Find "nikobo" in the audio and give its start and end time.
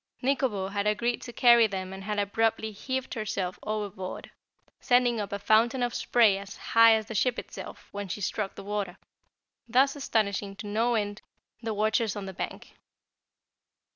0.23-0.69